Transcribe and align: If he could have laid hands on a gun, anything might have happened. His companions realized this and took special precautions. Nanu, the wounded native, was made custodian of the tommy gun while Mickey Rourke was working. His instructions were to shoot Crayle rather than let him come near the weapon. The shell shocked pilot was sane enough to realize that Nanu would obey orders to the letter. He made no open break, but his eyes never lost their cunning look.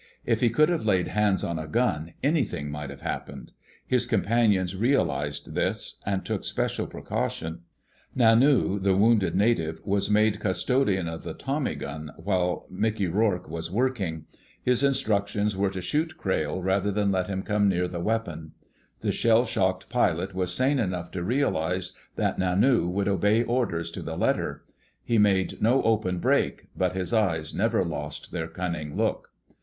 If 0.25 0.39
he 0.41 0.49
could 0.49 0.69
have 0.69 0.83
laid 0.83 1.09
hands 1.09 1.43
on 1.43 1.59
a 1.59 1.67
gun, 1.67 2.15
anything 2.23 2.71
might 2.71 2.89
have 2.89 3.01
happened. 3.01 3.51
His 3.85 4.07
companions 4.07 4.75
realized 4.75 5.53
this 5.53 5.97
and 6.07 6.25
took 6.25 6.43
special 6.43 6.87
precautions. 6.87 7.59
Nanu, 8.17 8.81
the 8.81 8.95
wounded 8.97 9.35
native, 9.35 9.79
was 9.85 10.09
made 10.09 10.39
custodian 10.39 11.07
of 11.07 11.21
the 11.23 11.35
tommy 11.35 11.75
gun 11.75 12.13
while 12.17 12.65
Mickey 12.71 13.05
Rourke 13.05 13.47
was 13.47 13.69
working. 13.69 14.25
His 14.63 14.83
instructions 14.83 15.55
were 15.55 15.69
to 15.69 15.81
shoot 15.83 16.17
Crayle 16.17 16.63
rather 16.63 16.91
than 16.91 17.11
let 17.11 17.27
him 17.27 17.43
come 17.43 17.69
near 17.69 17.87
the 17.87 17.99
weapon. 17.99 18.53
The 19.01 19.11
shell 19.11 19.45
shocked 19.45 19.87
pilot 19.87 20.33
was 20.33 20.51
sane 20.51 20.79
enough 20.79 21.11
to 21.11 21.21
realize 21.21 21.93
that 22.15 22.39
Nanu 22.39 22.89
would 22.89 23.07
obey 23.07 23.43
orders 23.43 23.91
to 23.91 24.01
the 24.01 24.17
letter. 24.17 24.65
He 25.03 25.19
made 25.19 25.61
no 25.61 25.83
open 25.83 26.17
break, 26.17 26.69
but 26.75 26.93
his 26.95 27.13
eyes 27.13 27.53
never 27.53 27.85
lost 27.85 28.31
their 28.31 28.47
cunning 28.47 28.97
look. 28.97 29.29